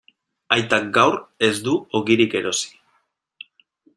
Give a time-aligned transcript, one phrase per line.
[0.55, 1.17] Aitak gaur
[1.49, 2.75] ez du ogirik erosi.